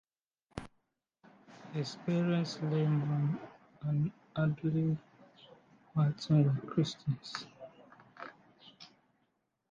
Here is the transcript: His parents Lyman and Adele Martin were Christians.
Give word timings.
His 1.73 1.95
parents 2.07 2.57
Lyman 2.63 3.39
and 3.83 4.11
Adele 4.35 4.97
Martin 5.93 6.43
were 6.47 6.61
Christians. 6.71 7.45